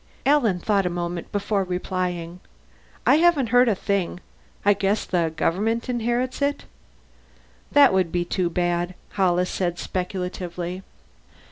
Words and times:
Alan 0.25 0.57
thought 0.59 0.87
a 0.87 0.89
moment 0.89 1.31
before 1.31 1.63
replying. 1.63 2.39
"I 3.05 3.17
haven't 3.17 3.49
heard 3.49 3.69
a 3.69 3.75
thing. 3.75 4.19
I 4.65 4.73
guess 4.73 5.05
the 5.05 5.31
government 5.35 5.89
inherits 5.89 6.41
it." 6.41 6.65
"That 7.73 7.93
would 7.93 8.11
be 8.11 8.25
too 8.25 8.49
bad," 8.49 8.95
Hollis 9.11 9.51
said 9.51 9.77
speculatively. 9.77 10.81